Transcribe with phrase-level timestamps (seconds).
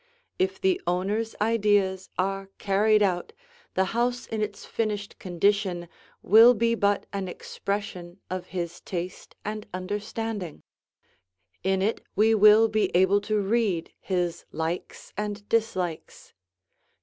[0.39, 3.33] If the owner's ideas are carried out,
[3.75, 5.87] the house in its finished condition
[6.23, 10.63] will be but an expression of his taste and understanding.
[11.63, 16.33] In it we will be able to read his likes and dislikes.